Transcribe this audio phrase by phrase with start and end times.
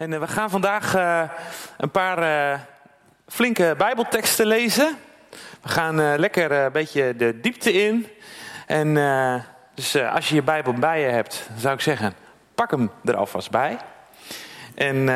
[0.00, 1.22] En eh, we gaan vandaag uh,
[1.76, 2.18] een paar
[2.52, 2.60] uh,
[3.28, 4.96] flinke Bijbelteksten lezen.
[5.62, 8.06] We gaan lekker een beetje de diepte in.
[8.66, 8.94] En
[9.74, 12.14] dus als je je Bijbel bij je hebt, zou ik zeggen,
[12.54, 13.78] pak hem er alvast bij.
[14.74, 15.06] En,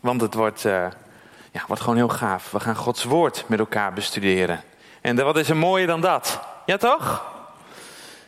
[0.00, 2.50] want het wordt, ja, wordt gewoon heel gaaf.
[2.50, 4.60] We gaan Gods woord met elkaar bestuderen.
[5.00, 6.40] En wat is er mooier dan dat?
[6.66, 7.32] Ja toch?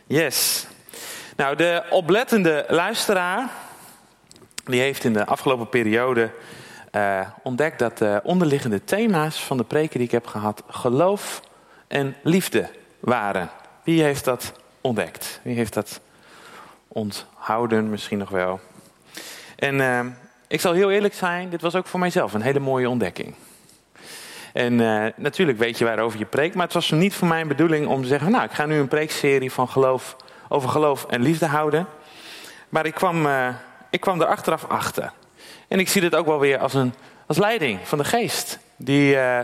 [0.07, 0.67] Yes.
[1.35, 3.49] Nou, de oplettende luisteraar
[4.63, 6.31] die heeft in de afgelopen periode
[6.91, 11.41] uh, ontdekt dat de onderliggende thema's van de preken die ik heb gehad geloof
[11.87, 13.49] en liefde waren.
[13.83, 15.39] Wie heeft dat ontdekt?
[15.43, 16.01] Wie heeft dat
[16.87, 18.59] onthouden misschien nog wel?
[19.55, 19.99] En uh,
[20.47, 23.35] ik zal heel eerlijk zijn, dit was ook voor mijzelf een hele mooie ontdekking.
[24.53, 24.75] En
[25.15, 28.07] natuurlijk weet je waarover je preekt, maar het was niet voor mijn bedoeling om te
[28.07, 30.15] zeggen: Nou, ik ga nu een preekserie van geloof,
[30.49, 31.87] over geloof en liefde houden.
[32.69, 33.27] Maar ik kwam
[33.93, 35.11] ik kwam er achteraf achter.
[35.67, 36.93] En ik zie dit ook wel weer als een
[37.25, 38.59] als leiding van de geest.
[38.75, 39.39] Die, uh,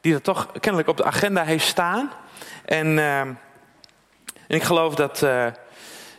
[0.00, 2.10] die dat toch kennelijk op de agenda heeft staan.
[2.64, 3.38] En, uh, en
[4.46, 5.46] ik geloof dat, uh,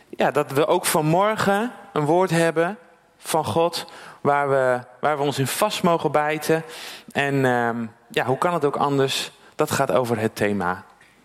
[0.08, 2.78] ja, dat we ook vanmorgen een woord hebben
[3.18, 3.84] van God.
[4.20, 6.64] Waar we, waar we ons in vast mogen bijten.
[7.12, 9.30] En ehm, ja, hoe kan het ook anders?
[9.54, 10.84] Dat gaat over het thema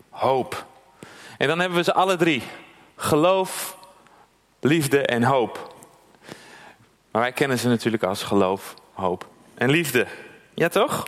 [0.09, 0.65] hoop.
[1.37, 2.43] En dan hebben we ze alle drie.
[2.95, 3.77] Geloof,
[4.59, 5.70] liefde en hoop.
[7.11, 10.07] Maar wij kennen ze natuurlijk als geloof, hoop en liefde.
[10.53, 11.07] Ja, toch?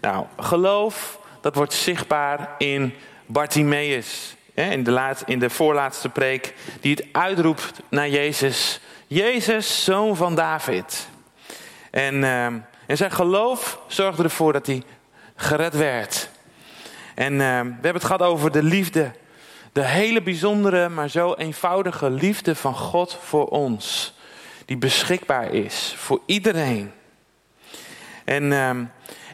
[0.00, 2.94] Nou, geloof, dat wordt zichtbaar in
[3.26, 4.36] Bartimaeus.
[4.54, 8.80] In de, laat, in de voorlaatste preek, die het uitroept naar Jezus.
[9.06, 11.08] Jezus, zoon van David.
[11.90, 14.82] En, ehm, en zijn geloof zorgde ervoor dat hij
[15.36, 16.28] gered werd.
[17.14, 19.10] En ehm, we hebben het gehad over de liefde.
[19.72, 24.15] De hele bijzondere, maar zo eenvoudige liefde van God voor ons
[24.66, 26.92] die beschikbaar is voor iedereen.
[28.24, 28.84] En, ehm,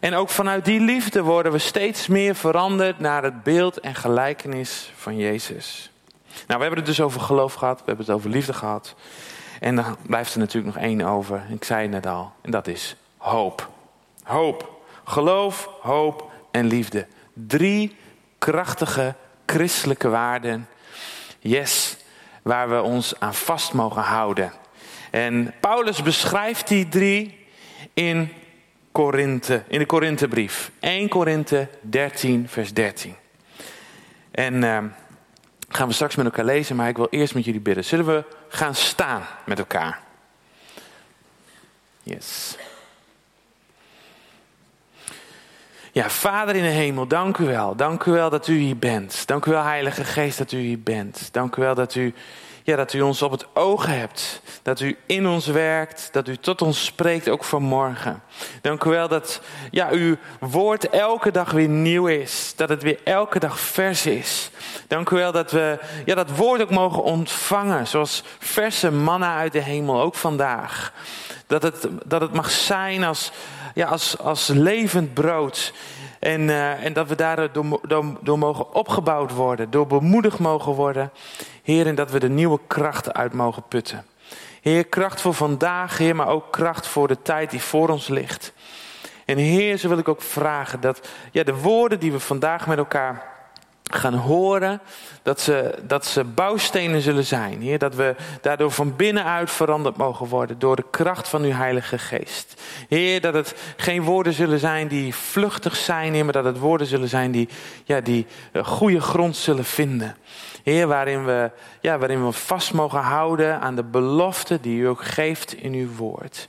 [0.00, 4.92] en ook vanuit die liefde worden we steeds meer veranderd naar het beeld en gelijkenis
[4.96, 5.90] van Jezus.
[6.28, 8.94] Nou, we hebben het dus over geloof gehad, we hebben het over liefde gehad.
[9.60, 12.66] En dan blijft er natuurlijk nog één over, ik zei het net al, en dat
[12.66, 13.70] is hoop.
[14.22, 14.80] Hoop.
[15.04, 17.06] Geloof, hoop en liefde.
[17.32, 17.96] Drie
[18.38, 19.14] krachtige
[19.46, 20.68] christelijke waarden.
[21.38, 21.96] Yes,
[22.42, 24.52] waar we ons aan vast mogen houden.
[25.12, 27.46] En Paulus beschrijft die drie
[27.94, 28.32] in
[28.92, 30.70] Korinthe, in de Korinthebrief.
[30.80, 33.14] 1 Korinthe 13, vers 13.
[34.30, 34.78] En uh,
[35.68, 37.84] gaan we straks met elkaar lezen, maar ik wil eerst met jullie bidden.
[37.84, 40.00] Zullen we gaan staan met elkaar?
[42.02, 42.56] Yes.
[45.94, 47.76] Ja, Vader in de hemel, dank u wel.
[47.76, 49.26] Dank u wel dat u hier bent.
[49.26, 51.28] Dank u wel, Heilige Geest, dat u hier bent.
[51.32, 52.14] Dank u wel dat u
[52.62, 54.42] ja, dat u ons op het oog hebt.
[54.62, 56.08] Dat u in ons werkt.
[56.12, 58.22] Dat u tot ons spreekt, ook vanmorgen.
[58.60, 62.52] Dank u wel dat ja, uw woord elke dag weer nieuw is.
[62.56, 64.50] Dat het weer elke dag vers is.
[64.88, 67.86] Dank u wel dat we ja, dat woord ook mogen ontvangen.
[67.86, 70.92] Zoals verse manna uit de hemel, ook vandaag.
[71.46, 73.32] Dat het, dat het mag zijn als,
[73.74, 75.72] ja, als, als levend brood.
[76.18, 80.72] En, uh, en dat we daar door, door, door, mogen opgebouwd worden, door bemoedigd mogen
[80.72, 81.10] worden.
[81.62, 84.04] Heer, en dat we de nieuwe krachten uit mogen putten.
[84.60, 88.52] Heer, kracht voor vandaag, Heer, maar ook kracht voor de tijd die voor ons ligt.
[89.24, 92.78] En Heer, zo wil ik ook vragen dat ja, de woorden die we vandaag met
[92.78, 93.31] elkaar
[93.94, 94.80] gaan horen,
[95.22, 97.60] dat ze, dat ze bouwstenen zullen zijn.
[97.60, 101.98] Heer, dat we daardoor van binnenuit veranderd mogen worden door de kracht van uw Heilige
[101.98, 102.62] Geest.
[102.88, 106.86] Heer, dat het geen woorden zullen zijn die vluchtig zijn, Heer, maar dat het woorden
[106.86, 107.48] zullen zijn die,
[107.84, 110.16] ja, die eh, goede grond zullen vinden.
[110.62, 115.04] Heer, waarin we, ja, waarin we vast mogen houden aan de belofte die u ook
[115.04, 116.48] geeft in uw woord.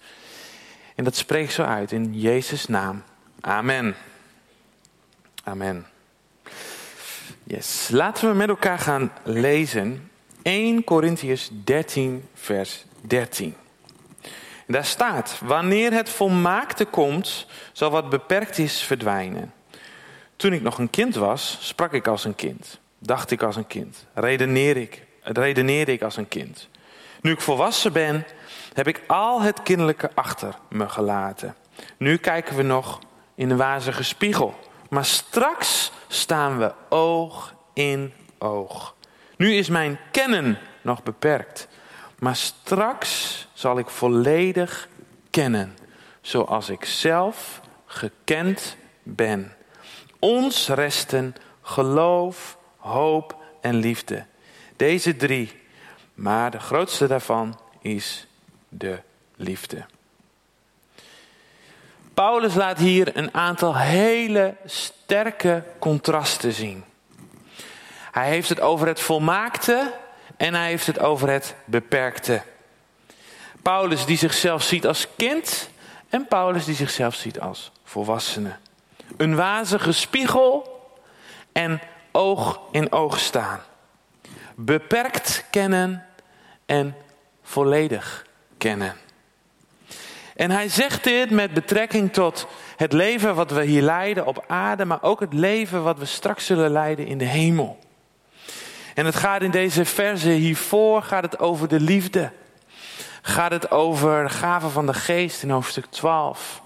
[0.96, 3.04] En dat spreekt zo uit in Jezus' naam.
[3.42, 3.96] Amen.
[5.44, 5.93] Amen.
[7.44, 7.90] Yes.
[7.92, 10.10] Laten we met elkaar gaan lezen
[10.42, 13.56] 1 Corinthians 13, vers 13.
[14.68, 19.54] En daar staat: Wanneer het volmaakte komt, zal wat beperkt is verdwijnen.
[20.36, 23.68] Toen ik nog een kind was, sprak ik als een kind, dacht ik als een
[23.68, 26.70] kind, redeneer ik, redeneerde ik als een kind.
[27.22, 28.26] Nu ik volwassen ben,
[28.74, 31.56] heb ik al het kinderlijke achter me gelaten.
[31.98, 33.00] Nu kijken we nog
[33.36, 34.56] in een wazige spiegel.
[34.90, 38.96] Maar straks staan we oog in oog.
[39.38, 41.68] Nu is mijn kennen nog beperkt.
[42.20, 44.90] Maar straks zal ik volledig
[45.30, 45.78] kennen.
[46.22, 49.56] Zoals ik zelf gekend ben.
[50.20, 54.26] Ons resten geloof, hoop en liefde.
[54.76, 55.62] Deze drie.
[56.14, 58.28] Maar de grootste daarvan is
[58.70, 59.00] de
[59.36, 59.86] liefde.
[62.14, 66.84] Paulus laat hier een aantal hele sterke contrasten zien.
[68.12, 69.94] Hij heeft het over het volmaakte
[70.38, 72.42] en hij heeft het over het beperkte.
[73.62, 75.70] Paulus die zichzelf ziet als kind
[76.10, 78.56] en Paulus die zichzelf ziet als volwassene.
[79.18, 80.82] Een wazige spiegel
[81.52, 81.82] en
[82.12, 83.60] oog in oog staan.
[84.56, 86.06] Beperkt kennen
[86.66, 86.96] en
[87.44, 88.26] volledig
[88.58, 89.03] kennen.
[90.36, 94.86] En hij zegt dit met betrekking tot het leven wat we hier leiden op aarde,
[94.86, 97.80] maar ook het leven wat we straks zullen leiden in de hemel.
[98.94, 102.32] En het gaat in deze verse hiervoor gaat het over de liefde.
[103.22, 106.62] Gaat het over de gaven van de geest in hoofdstuk 12.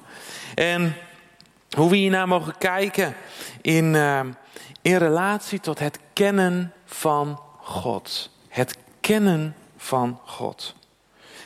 [0.56, 0.96] En
[1.76, 3.16] hoe we hiernaar mogen kijken
[3.62, 4.20] in, uh,
[4.82, 8.30] in relatie tot het kennen van God.
[8.48, 10.76] Het kennen van God.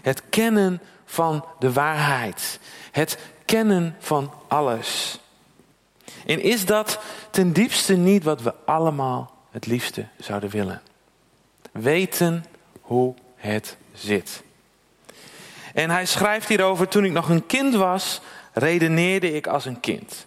[0.02, 0.82] Het kennen
[1.12, 2.60] van de waarheid.
[2.92, 5.20] Het kennen van alles.
[6.26, 7.00] En is dat
[7.32, 10.82] ten diepste niet wat we allemaal het liefste zouden willen?
[11.72, 12.46] Weten
[12.82, 14.44] hoe het zit.
[15.74, 18.22] En hij schrijft hierover, toen ik nog een kind was,
[18.54, 20.26] redeneerde ik als een kind.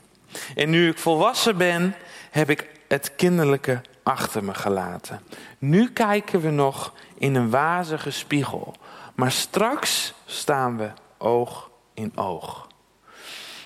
[0.54, 1.94] En nu ik volwassen ben,
[2.30, 5.20] heb ik het kinderlijke achter me gelaten.
[5.58, 8.74] Nu kijken we nog in een wazige spiegel.
[9.14, 12.66] Maar straks staan we oog in oog.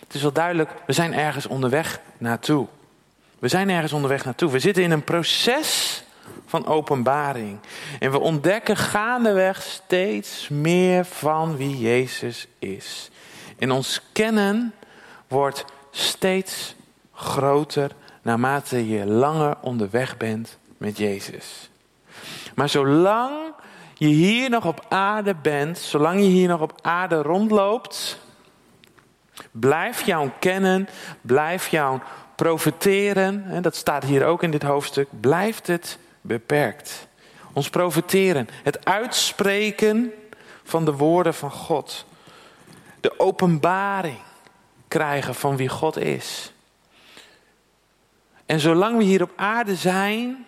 [0.00, 2.66] Het is wel duidelijk, we zijn ergens onderweg naartoe.
[3.38, 4.50] We zijn ergens onderweg naartoe.
[4.50, 6.02] We zitten in een proces
[6.46, 7.58] van openbaring.
[7.98, 13.10] En we ontdekken gaandeweg steeds meer van wie Jezus is.
[13.58, 14.74] En ons kennen
[15.28, 16.74] wordt steeds
[17.14, 17.90] groter
[18.22, 21.70] naarmate je langer onderweg bent met Jezus.
[22.54, 23.47] Maar zolang
[23.98, 28.18] je hier nog op aarde bent, zolang je hier nog op aarde rondloopt,
[29.50, 30.88] blijf jou kennen,
[31.20, 32.00] blijf jou
[32.34, 33.62] profiteren.
[33.62, 35.08] Dat staat hier ook in dit hoofdstuk.
[35.20, 37.06] Blijft het beperkt.
[37.52, 40.12] Ons profiteren, het uitspreken
[40.64, 42.06] van de woorden van God.
[43.00, 44.18] De openbaring
[44.88, 46.52] krijgen van wie God is.
[48.46, 50.46] En zolang we hier op aarde zijn,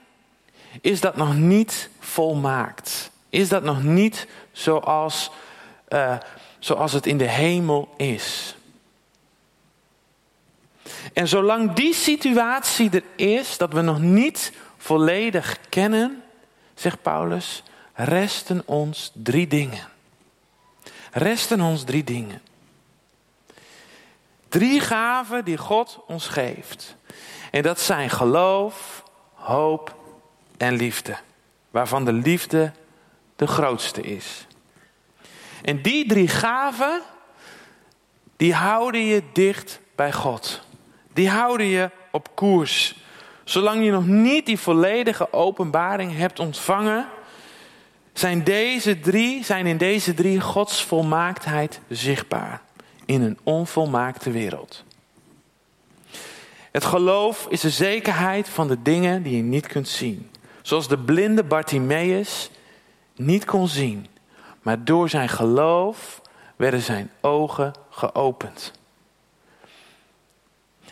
[0.80, 3.09] is dat nog niet volmaakt.
[3.30, 5.30] Is dat nog niet zoals,
[5.88, 6.16] uh,
[6.58, 8.54] zoals het in de hemel is.
[11.12, 16.22] En zolang die situatie er is, dat we nog niet volledig kennen,
[16.74, 17.62] zegt Paulus,
[17.94, 19.88] resten ons drie dingen.
[21.12, 22.42] Resten ons drie dingen.
[24.48, 26.96] Drie gaven die God ons geeft.
[27.50, 29.04] En dat zijn geloof,
[29.34, 29.94] hoop
[30.56, 31.16] en liefde.
[31.70, 32.72] Waarvan de liefde
[33.40, 34.46] de grootste is.
[35.62, 37.00] En die drie gaven,
[38.36, 40.60] die houden je dicht bij God.
[41.12, 42.96] Die houden je op koers.
[43.44, 47.06] Zolang je nog niet die volledige openbaring hebt ontvangen,
[48.12, 52.62] zijn, deze drie, zijn in deze drie Gods volmaaktheid zichtbaar
[53.04, 54.84] in een onvolmaakte wereld.
[56.70, 60.30] Het geloof is de zekerheid van de dingen die je niet kunt zien.
[60.62, 62.50] Zoals de blinde Bartimaeus
[63.20, 64.06] niet kon zien,
[64.62, 66.20] maar door zijn geloof
[66.56, 68.72] werden zijn ogen geopend.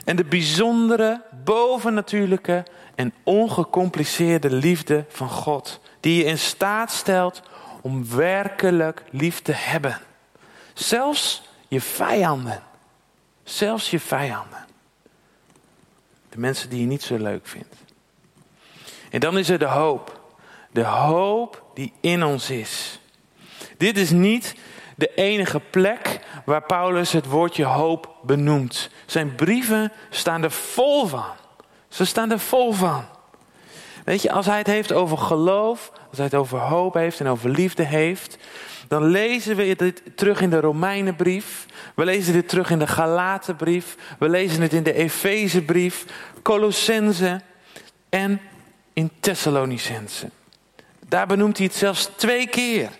[0.04, 7.42] En de bijzondere, bovennatuurlijke en ongecompliceerde liefde van God, die je in staat stelt
[7.82, 9.98] om werkelijk lief te hebben.
[10.74, 12.62] Zelfs je vijanden.
[13.44, 14.66] Zelfs je vijanden.
[16.28, 17.74] De mensen die je niet zo leuk vindt.
[19.10, 20.17] En dan is er de hoop.
[20.70, 23.00] De hoop die in ons is.
[23.76, 24.54] Dit is niet
[24.96, 28.90] de enige plek waar Paulus het woordje hoop benoemt.
[29.06, 31.32] Zijn brieven staan er vol van.
[31.88, 33.04] Ze staan er vol van.
[34.04, 37.26] Weet je, als hij het heeft over geloof, als hij het over hoop heeft en
[37.26, 38.38] over liefde heeft,
[38.88, 41.66] dan lezen we dit terug in de Romeinenbrief.
[41.94, 43.96] We lezen dit terug in de Galatenbrief.
[44.18, 46.04] We lezen het in de Efezebrief,
[46.42, 47.40] Colossense
[48.08, 48.40] en
[48.92, 50.30] in Thessalonicense.
[51.08, 52.90] Daar benoemt hij het zelfs twee keer.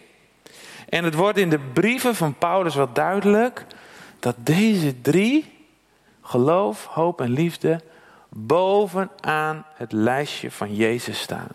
[0.88, 3.64] En het wordt in de brieven van Paulus wel duidelijk
[4.18, 5.66] dat deze drie,
[6.22, 7.80] geloof, hoop en liefde,
[8.28, 11.48] bovenaan het lijstje van Jezus staan.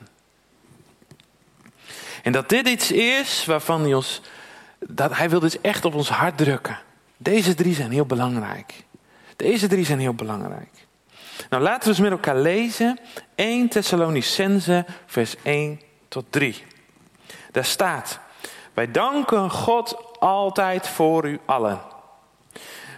[2.23, 4.21] En dat dit iets is waarvan hij ons,
[4.79, 6.79] dat hij wil dus echt op ons hart drukken.
[7.17, 8.73] Deze drie zijn heel belangrijk.
[9.35, 10.69] Deze drie zijn heel belangrijk.
[11.49, 12.99] Nou, laten we eens met elkaar lezen.
[13.35, 15.79] 1 Thessalonicense, vers 1
[16.13, 16.63] tot 3.
[17.51, 18.19] Daar staat:
[18.73, 21.81] Wij danken God altijd voor u allen.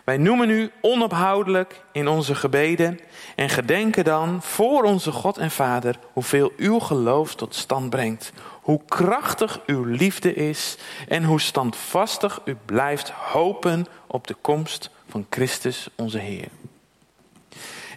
[0.04, 3.00] Wij noemen u onophoudelijk in onze gebeden
[3.36, 8.32] en gedenken dan voor onze God en Vader hoeveel uw geloof tot stand brengt,
[8.62, 15.26] hoe krachtig uw liefde is en hoe standvastig u blijft hopen op de komst van
[15.30, 16.48] Christus onze Heer.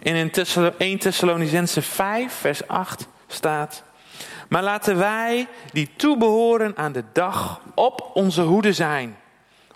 [0.03, 0.31] En in
[0.77, 3.83] 1 Thessalonicense 5, vers 8 staat:
[4.49, 9.17] Maar laten wij die toebehoren aan de dag op onze hoede zijn,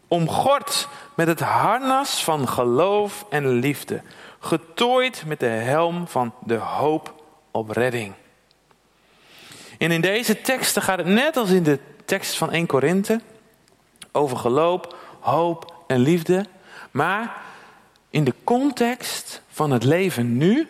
[0.08, 4.02] omgord met het harnas van geloof en liefde,
[4.40, 8.14] getooid met de helm van de hoop op redding.
[9.78, 13.22] En in deze teksten gaat het net als in de tekst van 1 Korinthe
[14.12, 14.82] over geloof,
[15.20, 16.46] hoop en liefde,
[16.92, 17.42] maar
[18.10, 20.68] in de context van het leven nu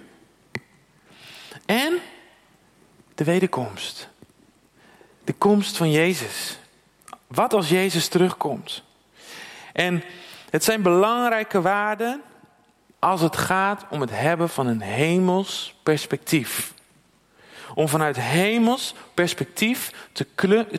[1.65, 1.93] en
[3.15, 4.10] de wederkomst.
[5.24, 6.58] De komst van Jezus.
[7.27, 8.84] Wat als Jezus terugkomt?
[9.74, 10.03] En
[10.50, 12.22] het zijn belangrijke waarden
[13.00, 16.74] als het gaat om het hebben van een hemels perspectief.
[17.75, 20.27] Om vanuit hemels perspectief te,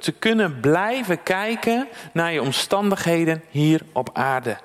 [0.01, 4.59] te kunnen blijven kijken naar je omstandigheden hier op aarde.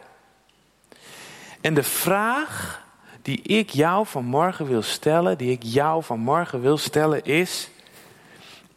[1.62, 2.84] En de vraag
[3.30, 7.70] die ik jou vanmorgen wil stellen, die ik jou vanmorgen wil stellen, is: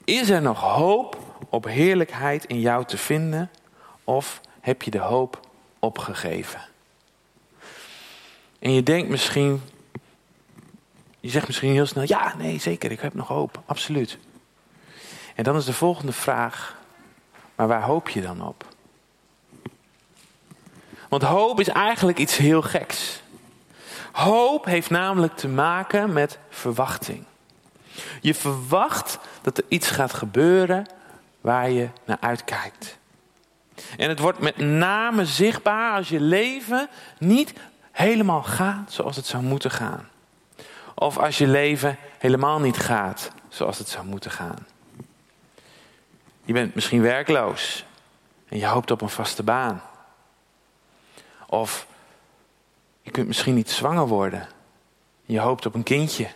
[0.05, 1.19] Is er nog hoop
[1.49, 3.51] op heerlijkheid in jou te vinden?
[4.05, 5.41] Of heb je de hoop
[5.79, 6.61] opgegeven?
[8.59, 9.63] En je denkt misschien,
[11.21, 14.19] je zegt misschien heel snel: Ja, nee, zeker, ik heb nog hoop, absoluut.
[15.35, 16.77] En dan is de volgende vraag:
[17.55, 18.67] Maar waar hoop je dan op?
[21.09, 23.22] Want hoop is eigenlijk iets heel geks.
[24.13, 27.25] Hoop heeft namelijk te maken met verwachting.
[28.21, 30.87] Je verwacht dat er iets gaat gebeuren
[31.41, 32.99] waar je naar uitkijkt.
[33.97, 36.89] En het wordt met name zichtbaar als je leven
[37.19, 37.53] niet
[37.93, 40.09] helemaal gaat zoals het zou moeten gaan.
[40.95, 44.67] Of als je leven helemaal niet gaat zoals het zou moeten gaan.
[46.45, 47.85] Je bent misschien werkloos
[48.49, 49.83] en je hoopt op een vaste baan.
[51.47, 51.87] Of
[53.03, 54.49] je kunt misschien niet zwanger worden.
[55.25, 56.29] Je hoopt op een kindje.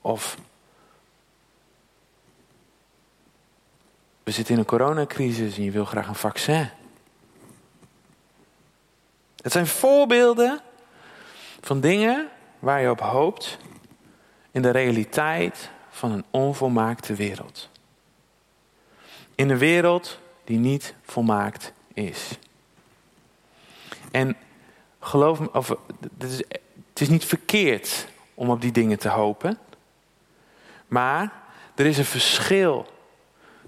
[0.00, 0.36] Of
[4.22, 6.70] we zitten in een coronacrisis en je wil graag een vaccin.
[9.42, 10.60] Het zijn voorbeelden
[11.60, 12.28] van dingen
[12.58, 13.58] waar je op hoopt
[14.50, 17.68] in de realiteit van een onvolmaakte wereld.
[19.34, 22.38] In een wereld die niet volmaakt is.
[24.10, 24.36] En
[25.04, 26.36] geloof me, of, het, is,
[26.88, 29.58] het is niet verkeerd om op die dingen te hopen.
[30.86, 31.32] Maar
[31.74, 32.86] er is een verschil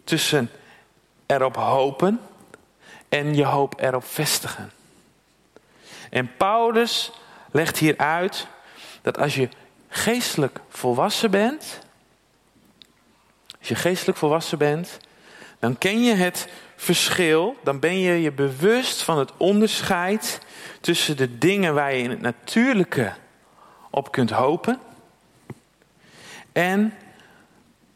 [0.05, 0.51] tussen
[1.27, 2.21] erop hopen
[3.09, 4.73] en je hoop erop vestigen.
[6.11, 7.13] En Paulus
[7.51, 8.47] legt hier uit
[9.03, 9.49] dat als je
[9.89, 11.79] geestelijk volwassen bent,
[13.59, 14.97] als je geestelijk volwassen bent,
[15.59, 20.41] dan ken je het verschil, dan ben je je bewust van het onderscheid
[20.87, 23.13] tussen de dingen waar je in het natuurlijke
[23.91, 24.81] op kunt hopen
[26.53, 26.95] en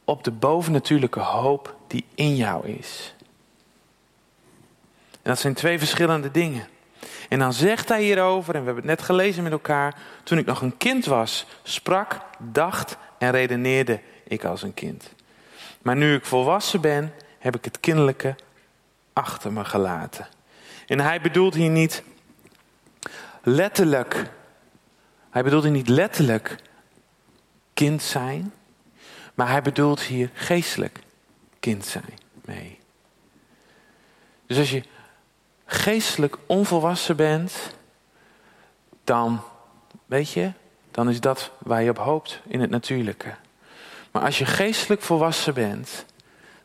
[0.05, 3.15] op de bovennatuurlijke hoop die in jou is.
[5.11, 6.69] En dat zijn twee verschillende dingen.
[7.29, 10.47] En dan zegt hij hierover, en we hebben het net gelezen met elkaar, toen ik
[10.47, 15.13] nog een kind was, sprak, dacht en redeneerde ik als een kind.
[15.83, 18.35] Maar nu ik volwassen ben, heb ik het kinderlijke
[19.13, 20.29] achter me gelaten.
[20.87, 22.03] En hij bedoelt hier niet
[23.51, 24.31] letterlijk,
[25.31, 26.57] hij bedoelt hier niet letterlijk
[27.75, 28.53] kind zijn,
[29.35, 30.99] maar hij bedoelt hier geestelijk
[31.61, 32.79] kind zijn mee.
[34.47, 34.83] Dus als je
[35.65, 37.53] geestelijk onvolwassen bent,
[39.05, 39.41] dan,
[40.07, 40.53] weet je,
[40.91, 43.35] dan is dat waar je op hoopt in het natuurlijke.
[44.11, 46.05] Maar als je geestelijk volwassen bent,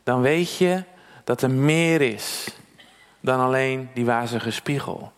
[0.03, 0.83] dan weet je
[1.23, 2.47] dat er meer is
[3.19, 5.11] dan alleen die wazige spiegel.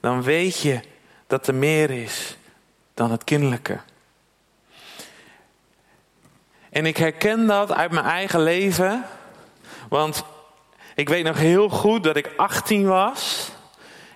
[0.00, 0.80] Dan weet je
[1.32, 2.36] dat er meer is
[2.94, 3.78] dan het kinderlijke.
[6.70, 9.04] En ik herken dat uit mijn eigen leven.
[9.88, 10.24] Want
[10.94, 13.50] ik weet nog heel goed dat ik 18 was.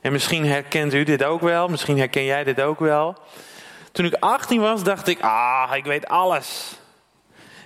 [0.01, 1.69] En misschien herkent u dit ook wel.
[1.69, 3.17] Misschien herken jij dit ook wel.
[3.93, 6.77] Toen ik 18 was, dacht ik: ah, ik weet alles.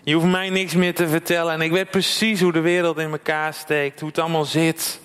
[0.02, 1.52] Je hoeft mij niks meer te vertellen.
[1.52, 5.00] En ik weet precies hoe de wereld in elkaar steekt, hoe het allemaal zit.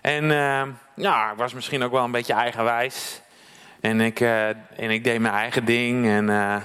[0.00, 0.62] En uh,
[0.94, 3.20] ja, ik was misschien ook wel een beetje eigenwijs.
[3.80, 6.56] En ik, uh, en ik deed mijn eigen ding en uh,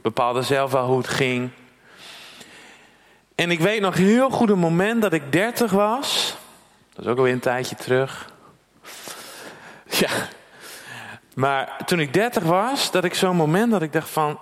[0.00, 1.50] bepaalde zelf wel hoe het ging.
[3.34, 6.36] En ik weet nog heel goed een moment dat ik 30 was.
[6.88, 8.32] Dat Dat is ook alweer een tijdje terug.
[9.84, 10.10] Ja.
[11.34, 14.38] Maar toen ik 30 was, dat ik zo'n moment dat ik dacht van...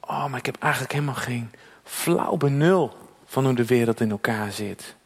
[0.00, 1.50] Oh, maar ik heb eigenlijk helemaal geen
[1.84, 4.96] flauw benul van hoe de wereld in elkaar zit.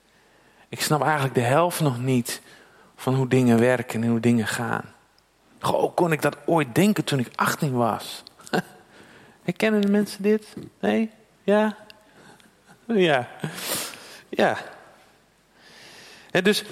[0.68, 2.40] Ik snap eigenlijk de helft nog niet
[2.96, 4.84] van hoe dingen werken en hoe dingen gaan.
[5.60, 8.22] Goh, kon ik dat ooit denken toen ik 18 was?
[9.42, 10.56] Herkennen de mensen dit?
[10.80, 11.10] Nee?
[11.42, 11.76] Ja?
[12.86, 13.28] Ja.
[14.28, 14.58] Ja.
[16.30, 16.64] En dus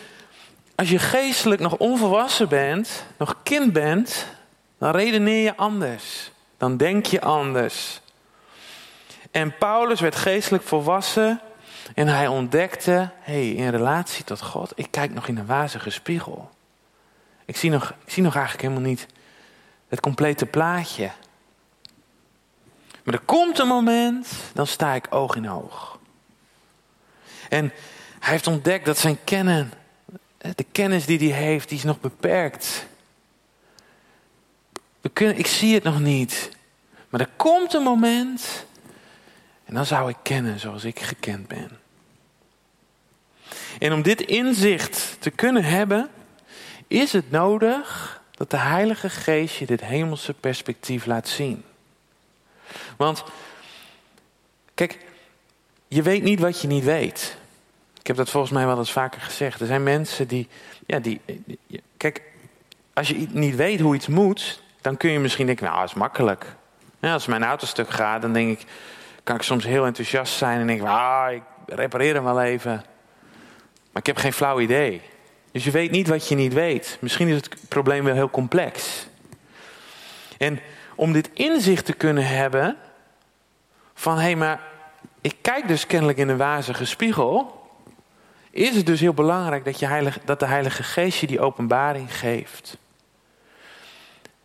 [0.74, 4.26] als je geestelijk nog onvolwassen bent, nog kind bent,
[4.78, 6.30] dan redeneer je anders.
[6.56, 8.00] Dan denk je anders.
[9.30, 11.40] En Paulus werd geestelijk volwassen
[11.94, 16.50] en hij ontdekte, hey, in relatie tot God, ik kijk nog in een wazige spiegel.
[17.46, 19.06] Ik zie nog, ik zie nog eigenlijk helemaal niet
[19.88, 21.10] het complete plaatje.
[23.02, 25.98] Maar er komt een moment, dan sta ik oog in oog.
[27.48, 27.72] En
[28.18, 29.72] hij heeft ontdekt dat zijn kennen,
[30.38, 32.86] de kennis die hij heeft, die is nog beperkt.
[35.00, 36.50] We kunnen, ik zie het nog niet.
[37.08, 38.66] Maar er komt een moment
[39.64, 41.70] en dan zou ik kennen zoals ik gekend ben.
[43.78, 46.10] En om dit inzicht te kunnen hebben,
[46.86, 51.64] is het nodig dat de Heilige Geest je dit hemelse perspectief laat zien.
[52.96, 53.24] Want,
[54.74, 54.98] kijk,
[55.88, 57.36] je weet niet wat je niet weet.
[58.00, 59.60] Ik heb dat volgens mij wel eens vaker gezegd.
[59.60, 60.48] Er zijn mensen die,
[60.86, 61.20] ja, die,
[61.96, 62.22] kijk,
[62.92, 65.94] als je niet weet hoe iets moet, dan kun je misschien denken, nou, dat is
[65.94, 66.54] makkelijk.
[66.98, 68.66] Ja, als mijn auto stuk gaat, dan denk ik,
[69.22, 72.84] kan ik soms heel enthousiast zijn en denk, ah, ik repareer hem wel even.
[73.92, 75.02] Maar ik heb geen flauw idee.
[75.56, 76.98] Dus je weet niet wat je niet weet.
[77.00, 79.06] Misschien is het probleem wel heel complex.
[80.38, 80.60] En
[80.94, 82.76] om dit inzicht te kunnen hebben
[83.94, 84.60] van hé, hey, maar
[85.20, 87.66] ik kijk dus kennelijk in een wazige spiegel,
[88.50, 92.18] is het dus heel belangrijk dat, je heilig, dat de Heilige Geest je die openbaring
[92.18, 92.76] geeft.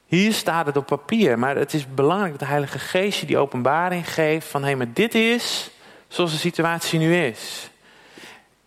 [0.06, 3.38] Hier staat het op papier, maar het is belangrijk dat de Heilige Geest je die
[3.38, 5.72] openbaring geeft van hé, hey, maar dit is
[6.08, 7.71] zoals de situatie nu is.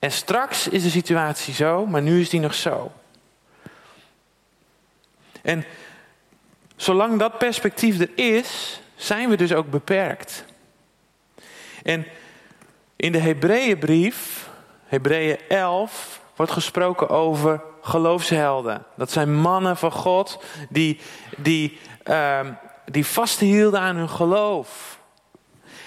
[0.05, 2.93] En straks is de situatie zo, maar nu is die nog zo.
[5.43, 5.65] En
[6.77, 10.45] zolang dat perspectief er is, zijn we dus ook beperkt.
[11.83, 12.07] En
[12.97, 14.49] in de Hebreeënbrief,
[14.85, 18.85] Hebreeën 11, wordt gesproken over geloofshelden.
[18.97, 21.01] Dat zijn mannen van God die,
[21.37, 22.41] die, uh,
[22.85, 24.99] die vasthielden aan hun geloof.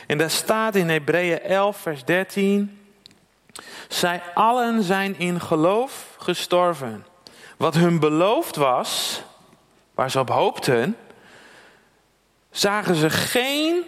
[0.08, 2.78] En daar staat in Hebreeën 11, vers 13.
[3.88, 7.06] Zij allen zijn in geloof gestorven.
[7.58, 9.22] Wat hun beloofd was,
[9.96, 10.98] waar ze op hoopten,
[12.52, 13.84] zagen ze geen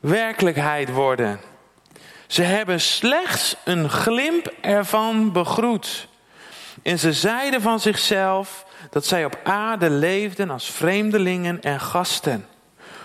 [0.00, 1.40] werkelijkheid worden.
[2.26, 6.08] Ze hebben slechts een glimp ervan begroet.
[6.82, 12.46] En ze zeiden van zichzelf dat zij op aarde leefden als vreemdelingen en gasten.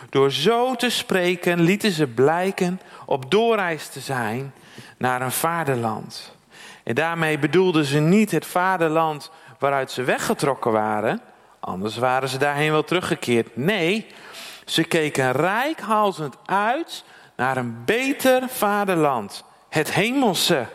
[0.09, 4.53] Door zo te spreken lieten ze blijken op doorreis te zijn
[4.97, 6.35] naar een vaderland.
[6.83, 11.21] En daarmee bedoelden ze niet het vaderland waaruit ze weggetrokken waren,
[11.59, 13.57] anders waren ze daarheen wel teruggekeerd.
[13.57, 14.07] Nee,
[14.65, 17.03] ze keken rijkhalzend uit
[17.35, 20.65] naar een beter vaderland, het hemelse.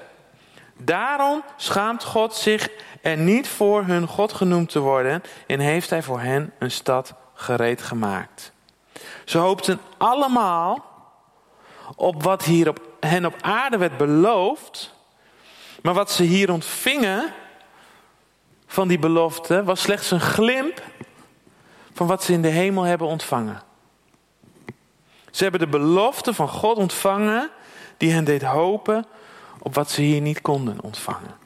[0.77, 2.69] Daarom schaamt God zich
[3.03, 7.15] er niet voor hun God genoemd te worden en heeft hij voor hen een stad
[7.35, 8.53] gereed gemaakt.
[9.25, 10.85] Ze hoopten allemaal
[11.97, 14.95] op wat hier op hen op aarde werd beloofd,
[15.83, 17.33] maar wat ze hier ontvingen
[18.67, 20.83] van die belofte was slechts een glimp
[21.93, 23.63] van wat ze in de hemel hebben ontvangen.
[25.31, 27.51] Ze hebben de belofte van God ontvangen
[27.97, 29.07] die hen deed hopen
[29.59, 31.37] op wat ze hier niet konden ontvangen.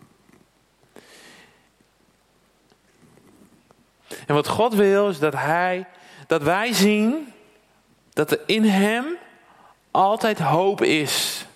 [4.27, 5.87] En wat God wil is dat hij,
[6.27, 7.33] dat wij zien
[8.13, 9.07] dat er in hem
[9.97, 11.47] altijd hoop is.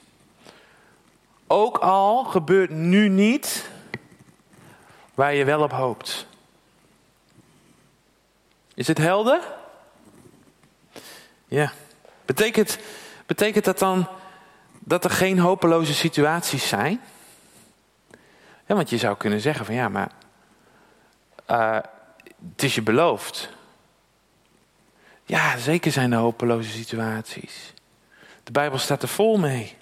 [1.46, 3.70] Ook al gebeurt nu niet
[5.14, 6.26] waar je wel op hoopt.
[8.74, 9.40] Is het helder?
[11.46, 11.72] Ja.
[12.24, 12.78] Betekent,
[13.26, 14.08] betekent dat dan
[14.78, 17.00] dat er geen hopeloze situaties zijn?
[18.66, 20.10] Ja, want je zou kunnen zeggen van ja, maar
[21.50, 21.78] uh,
[22.52, 23.48] het is je beloofd.
[25.24, 27.74] Ja, zeker zijn er hopeloze situaties.
[28.50, 29.76] De Bijbel staat er vol mee.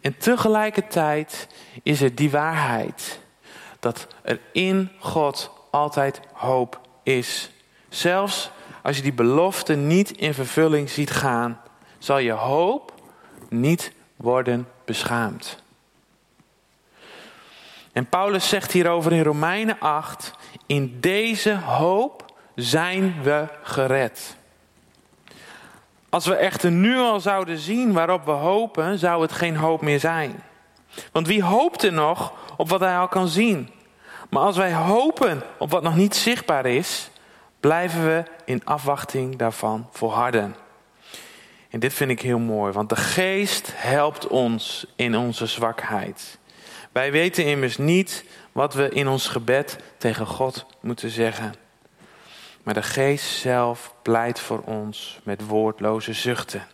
[0.00, 1.48] En tegelijkertijd
[1.82, 3.20] is er die waarheid
[3.80, 7.50] dat er in God altijd hoop is.
[7.88, 8.50] Zelfs
[8.82, 11.60] als je die belofte niet in vervulling ziet gaan,
[11.98, 12.94] zal je hoop
[13.48, 15.62] niet worden beschaamd.
[17.92, 20.32] En Paulus zegt hierover in Romeinen 8,
[20.66, 24.36] in deze hoop zijn we gered.
[26.14, 30.00] Als we echter nu al zouden zien waarop we hopen, zou het geen hoop meer
[30.00, 30.42] zijn.
[31.12, 33.70] Want wie hoopt er nog op wat hij al kan zien?
[34.30, 37.10] Maar als wij hopen op wat nog niet zichtbaar is,
[37.60, 40.56] blijven we in afwachting daarvan volharden.
[41.70, 46.38] En dit vind ik heel mooi, want de geest helpt ons in onze zwakheid.
[46.92, 51.63] Wij weten immers niet wat we in ons gebed tegen God moeten zeggen.
[52.64, 56.66] Maar de geest zelf pleit voor ons met woordloze zuchten.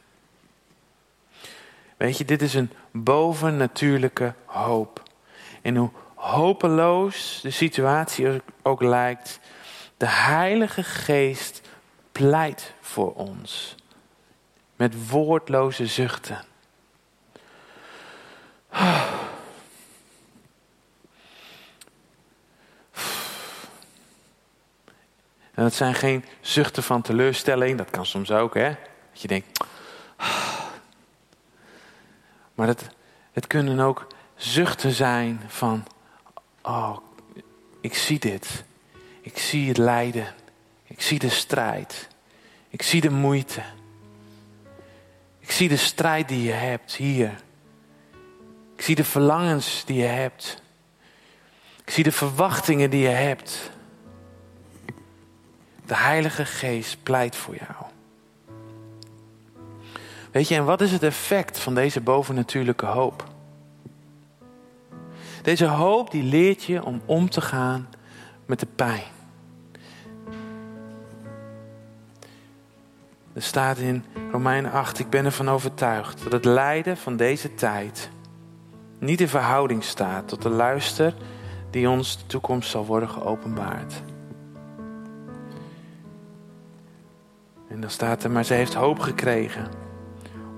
[1.96, 5.02] Weet je, dit is een bovennatuurlijke hoop.
[5.62, 9.40] En hoe hopeloos de situatie ook lijkt,
[9.96, 11.60] de Heilige Geest
[12.12, 13.74] pleit voor ons.
[14.76, 16.44] Met woordloze zuchten.
[25.60, 28.68] En dat zijn geen zuchten van teleurstelling, dat kan soms ook, hè?
[29.12, 29.64] Dat je denkt.
[32.54, 32.88] Maar het,
[33.32, 35.86] het kunnen ook zuchten zijn van,
[36.62, 36.96] oh,
[37.80, 38.64] ik zie dit.
[39.20, 40.34] Ik zie het lijden.
[40.84, 42.08] Ik zie de strijd.
[42.68, 43.62] Ik zie de moeite.
[45.38, 47.40] Ik zie de strijd die je hebt hier.
[48.76, 50.62] Ik zie de verlangens die je hebt.
[51.84, 53.70] Ik zie de verwachtingen die je hebt.
[55.90, 57.90] De Heilige Geest pleit voor jou.
[60.30, 63.24] Weet je, en wat is het effect van deze bovennatuurlijke hoop?
[65.42, 67.88] Deze hoop die leert je om om te gaan
[68.46, 69.02] met de pijn.
[73.32, 78.10] Er staat in Romeinen 8, ik ben ervan overtuigd dat het lijden van deze tijd
[78.98, 81.14] niet in verhouding staat tot de luister
[81.70, 84.02] die ons de toekomst zal worden geopenbaard.
[87.70, 89.68] En dan staat er, maar ze heeft hoop gekregen,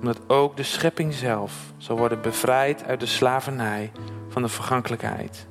[0.00, 3.92] omdat ook de schepping zelf zal worden bevrijd uit de slavernij
[4.28, 5.46] van de vergankelijkheid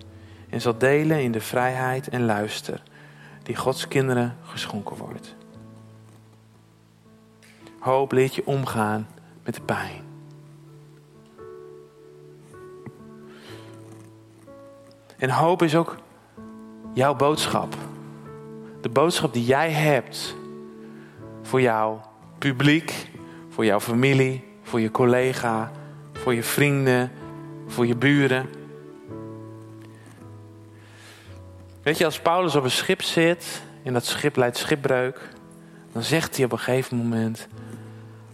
[0.50, 2.84] en zal delen in de vrijheid en luister
[3.44, 5.36] die Gods kinderen geschonken wordt.
[7.80, 9.08] Hoop leert je omgaan
[9.44, 10.02] met de pijn.
[15.18, 15.98] En hoop is ook
[16.94, 17.76] jouw boodschap.
[18.82, 20.36] De boodschap die jij hebt
[21.52, 22.02] voor jouw
[22.38, 23.10] publiek,
[23.50, 25.72] voor jouw familie, voor je collega,
[26.14, 27.12] voor je vrienden,
[27.68, 28.50] voor je buren.
[31.84, 35.30] Weet je, als Paulus op een schip zit en dat schip leidt schipbreuk,
[35.92, 37.48] dan zegt hij op een gegeven moment: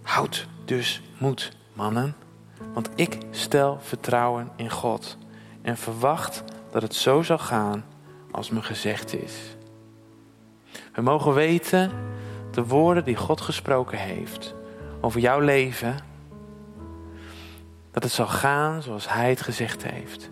[0.02, 2.16] Houd dus moed, mannen,
[2.74, 5.18] want ik stel vertrouwen in God
[5.62, 7.86] en verwacht dat het zo zal gaan
[8.32, 9.34] als me gezegd is.
[10.94, 11.92] We mogen weten
[12.58, 14.56] de woorden die God gesproken heeft
[15.02, 15.98] over jouw leven,
[17.92, 20.28] dat het zal gaan zoals Hij het gezegd heeft.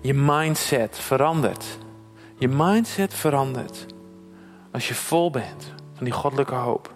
[0.00, 1.78] Je mindset verandert.
[2.38, 3.86] Je mindset verandert
[4.72, 6.92] als je vol bent van die goddelijke hoop.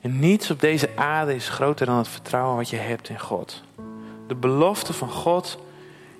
[0.00, 3.62] En niets op deze aarde is groter dan het vertrouwen wat je hebt in God.
[4.26, 5.58] De belofte van God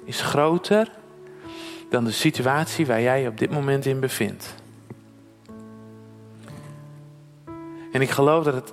[0.05, 0.91] is groter
[1.90, 4.55] dan de situatie waar jij je op dit moment in bevindt.
[7.92, 8.73] En ik geloof dat, het,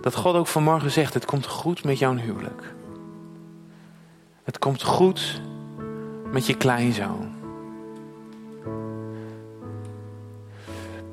[0.00, 2.74] dat God ook vanmorgen zegt: Het komt goed met jouw huwelijk.
[4.42, 5.40] Het komt goed
[6.32, 7.36] met je kleinzoon.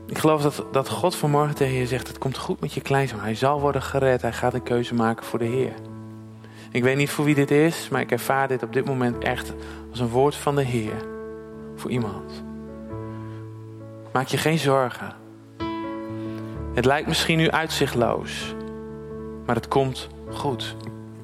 [0.07, 3.19] Ik geloof dat, dat God vanmorgen tegen je zegt: Het komt goed met je kleinzoon.
[3.19, 4.21] Hij zal worden gered.
[4.21, 5.73] Hij gaat een keuze maken voor de Heer.
[6.71, 9.53] Ik weet niet voor wie dit is, maar ik ervaar dit op dit moment echt
[9.89, 11.13] als een woord van de Heer
[11.75, 12.43] voor iemand.
[14.13, 15.15] Maak je geen zorgen.
[16.73, 18.55] Het lijkt misschien nu uitzichtloos,
[19.45, 20.75] maar het komt goed.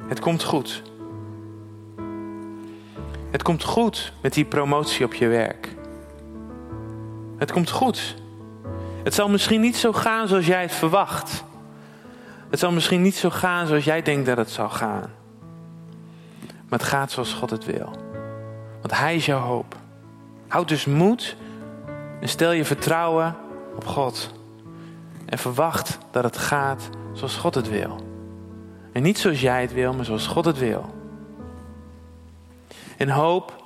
[0.07, 0.81] Het komt goed.
[3.31, 5.75] Het komt goed met die promotie op je werk.
[7.37, 8.15] Het komt goed.
[9.03, 11.43] Het zal misschien niet zo gaan zoals jij het verwacht.
[12.49, 15.09] Het zal misschien niet zo gaan zoals jij denkt dat het zal gaan.
[16.69, 17.91] Maar het gaat zoals God het wil.
[18.81, 19.80] Want Hij is jouw hoop.
[20.51, 21.35] Houd dus moed
[22.19, 23.35] en stel je vertrouwen
[23.75, 24.31] op God.
[25.25, 27.99] En verwacht dat het gaat zoals God het wil.
[28.91, 30.95] En niet zoals jij het wil, maar zoals God het wil.
[32.97, 33.63] En hoop,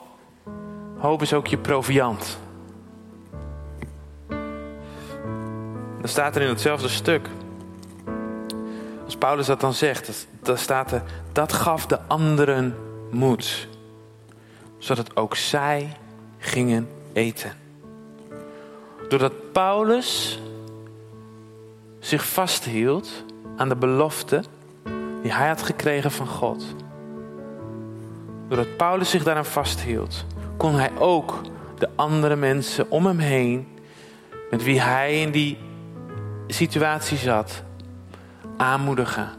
[0.98, 2.38] hoop is ook je proviant.
[6.00, 7.30] Dan staat er in hetzelfde stuk.
[9.06, 12.76] Als Paulus dat dan zegt, dan staat er, dat gaf de anderen
[13.12, 13.68] moed,
[14.78, 15.98] zodat ook zij
[16.46, 17.52] gingen eten.
[19.10, 20.40] Doordat Paulus
[22.00, 23.24] zich vasthield
[23.58, 24.44] aan de belofte
[25.22, 26.66] die hij had gekregen van God.
[28.48, 30.26] Doordat Paulus zich daaraan vasthield,
[30.58, 31.42] kon hij ook
[31.78, 33.68] de andere mensen om hem heen,
[34.50, 35.58] met wie hij in die
[36.48, 37.64] situatie zat,
[38.58, 39.30] aanmoedigen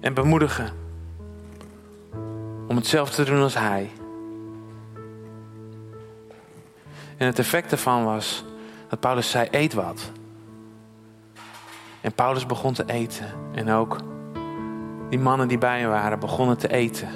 [0.00, 0.70] en bemoedigen
[2.66, 3.90] om hetzelfde te doen als hij.
[7.16, 8.44] En het effect daarvan was
[8.88, 10.10] dat Paulus zei: Eet wat.
[12.00, 13.26] En Paulus begon te eten.
[13.54, 13.96] En ook
[15.10, 17.08] die mannen die bij hem waren begonnen te eten.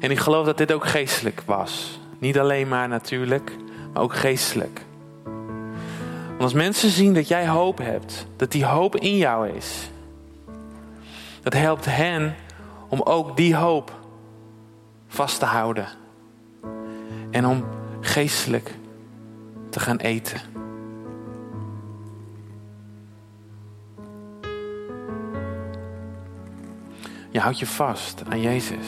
[0.00, 2.00] En ik geloof dat dit ook geestelijk was.
[2.18, 3.56] Niet alleen maar natuurlijk,
[3.92, 4.80] maar ook geestelijk.
[6.28, 9.90] Want als mensen zien dat jij hoop hebt, dat die hoop in jou is,
[11.42, 12.34] dat helpt hen
[12.88, 13.92] om ook die hoop
[15.08, 15.88] vast te houden.
[17.32, 17.64] En om
[18.00, 18.74] geestelijk
[19.68, 20.40] te gaan eten.
[27.30, 28.86] Je houdt je vast aan Jezus.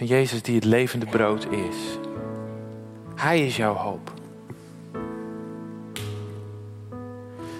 [0.00, 1.76] Aan Jezus die het levende brood is.
[3.14, 4.12] Hij is jouw hoop.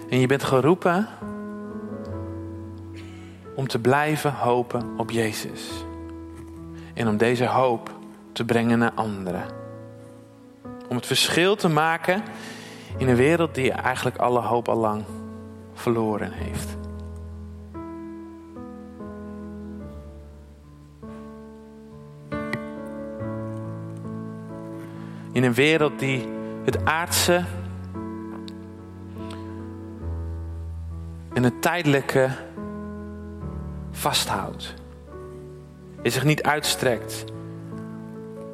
[0.09, 1.09] En je bent geroepen
[3.55, 5.71] om te blijven hopen op Jezus.
[6.95, 8.01] En om deze hoop
[8.33, 9.45] te brengen naar anderen.
[10.89, 12.23] Om het verschil te maken
[12.97, 15.05] in een wereld die eigenlijk alle hoop al lang
[15.75, 16.77] verloren heeft.
[25.33, 26.29] In een wereld die
[26.65, 27.45] het aardse
[31.33, 32.31] en het tijdelijke
[33.91, 34.75] vasthoudt.
[36.03, 37.25] En zich niet uitstrekt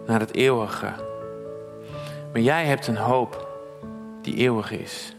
[0.09, 0.93] naar het eeuwige.
[2.33, 3.49] Maar jij hebt een hoop
[4.23, 5.17] die eeuwig is.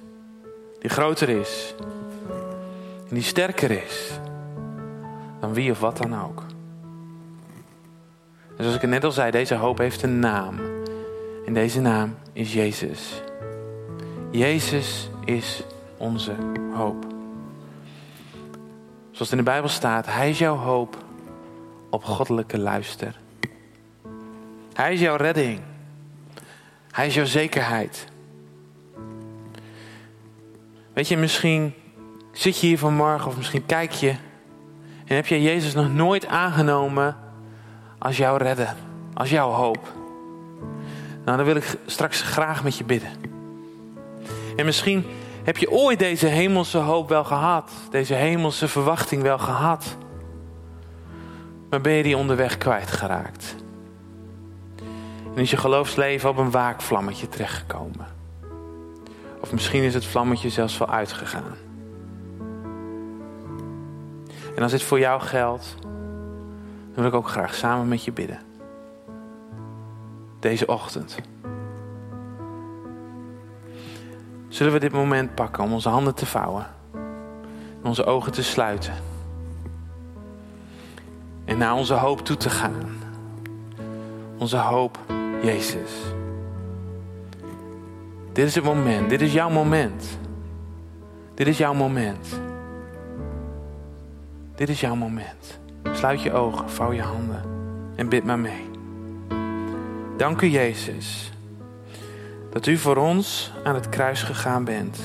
[0.79, 1.75] Die groter is.
[3.09, 4.19] En die sterker is
[5.39, 6.43] dan wie of wat dan ook.
[8.49, 10.59] En zoals ik het net al zei, deze hoop heeft een naam.
[11.45, 13.21] En deze naam is Jezus.
[14.31, 15.63] Jezus is
[15.97, 16.35] onze
[16.73, 17.05] hoop.
[19.11, 20.97] Zoals het in de Bijbel staat, Hij is jouw hoop
[21.89, 23.18] op goddelijke luister.
[24.79, 25.59] Hij is jouw redding.
[26.91, 28.07] Hij is jouw zekerheid.
[30.93, 31.73] Weet je, misschien
[32.31, 34.09] zit je hier vanmorgen of misschien kijk je
[35.05, 37.17] en heb je Jezus nog nooit aangenomen
[37.97, 38.75] als jouw redder,
[39.13, 39.93] als jouw hoop.
[41.25, 43.11] Nou, dan wil ik straks graag met je bidden.
[44.55, 45.05] En misschien
[45.43, 47.71] heb je ooit deze hemelse hoop wel gehad?
[47.89, 49.97] Deze hemelse verwachting wel gehad?
[51.69, 53.58] Maar ben je die onderweg kwijtgeraakt?
[55.35, 58.07] En is je geloofsleven op een waakvlammetje terechtgekomen?
[59.39, 61.55] Of misschien is het vlammetje zelfs wel uitgegaan.
[64.55, 68.39] En als dit voor jou geldt, dan wil ik ook graag samen met je bidden.
[70.39, 71.17] Deze ochtend.
[74.47, 76.67] Zullen we dit moment pakken om onze handen te vouwen,
[77.81, 78.93] en onze ogen te sluiten
[81.45, 82.97] en naar onze hoop toe te gaan?
[84.37, 84.97] Onze hoop,
[85.41, 85.91] Jezus.
[88.33, 90.17] Dit is het moment, dit is jouw moment.
[91.33, 92.39] Dit is jouw moment.
[94.55, 95.59] Dit is jouw moment.
[95.91, 97.41] Sluit je ogen, vouw je handen
[97.95, 98.69] en bid maar mee.
[100.17, 101.31] Dank u, Jezus
[102.49, 104.99] dat u voor ons aan het kruis gegaan bent.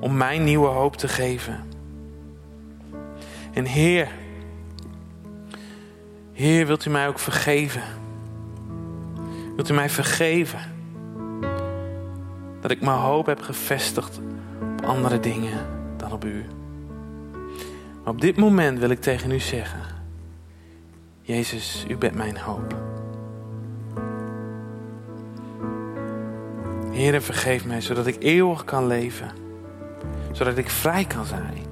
[0.00, 1.64] Om mij nieuwe hoop te geven.
[3.52, 4.08] En Heer,
[6.32, 7.82] Heer, wilt u mij ook vergeven?
[9.58, 10.58] Wilt u mij vergeven
[12.60, 14.20] dat ik mijn hoop heb gevestigd
[14.72, 15.66] op andere dingen
[15.96, 16.44] dan op u?
[18.04, 19.80] Maar op dit moment wil ik tegen u zeggen:
[21.20, 22.76] Jezus, u bent mijn hoop.
[26.90, 29.30] Heer, vergeef mij, zodat ik eeuwig kan leven.
[30.32, 31.64] Zodat ik vrij kan zijn.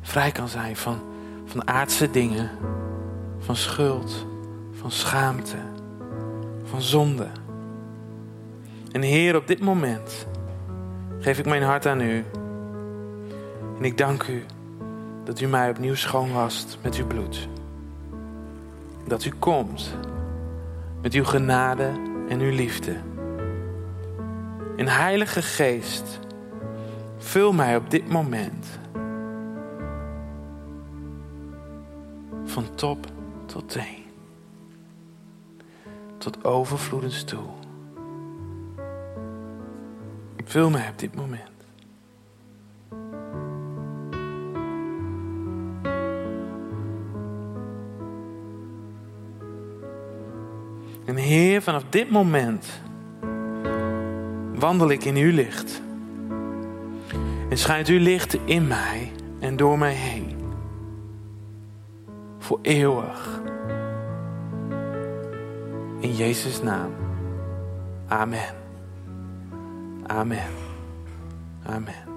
[0.00, 0.98] Vrij kan zijn van,
[1.44, 2.50] van aardse dingen,
[3.38, 4.26] van schuld,
[4.78, 5.56] van schaamte,
[6.64, 7.26] van zonde.
[8.92, 10.26] En Heer, op dit moment
[11.18, 12.24] geef ik mijn hart aan U.
[13.78, 14.44] En ik dank U
[15.24, 17.48] dat U mij opnieuw schoonwast met Uw bloed.
[19.06, 19.96] Dat U komt
[21.02, 21.90] met Uw genade
[22.28, 22.96] en Uw liefde.
[24.76, 26.18] En Heilige Geest,
[27.16, 28.66] vul mij op dit moment
[32.44, 33.06] van top
[33.46, 34.07] tot teen.
[36.30, 37.44] Tot overvloedens toe.
[40.44, 41.42] Vul mij op dit moment.
[51.04, 52.82] En Heer, vanaf dit moment
[54.54, 55.82] wandel ik in uw licht.
[57.48, 60.36] En schijnt uw licht in mij en door mij heen.
[62.38, 63.37] Voor eeuwig.
[66.08, 66.96] In Jezus' naam.
[68.08, 68.54] Amen.
[70.08, 70.48] Amen.
[71.68, 72.07] Amen.